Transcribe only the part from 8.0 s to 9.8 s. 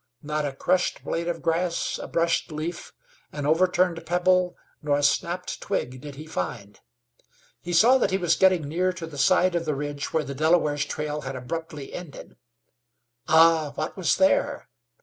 he was getting near to the side of the